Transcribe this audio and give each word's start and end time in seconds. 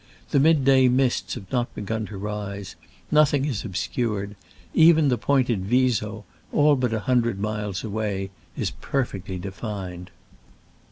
The 0.31 0.39
mid 0.39 0.65
day 0.65 0.89
mists 0.89 1.35
have 1.35 1.51
not 1.51 1.75
begun 1.75 2.07
to 2.07 2.17
rise— 2.17 2.75
nothing 3.11 3.45
is 3.45 3.63
obscured: 3.63 4.35
even 4.73 5.09
the 5.09 5.17
pointed 5.19 5.63
Viso, 5.63 6.25
all 6.51 6.75
but 6.75 6.91
a 6.91 7.01
hundred 7.01 7.39
miles 7.39 7.83
away, 7.83 8.31
is 8.57 8.71
perfectly 8.71 9.37
defined. 9.37 10.09